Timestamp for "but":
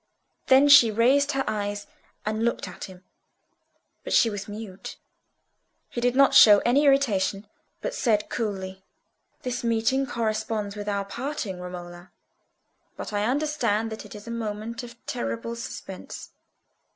4.03-4.13, 7.81-7.93, 12.97-13.13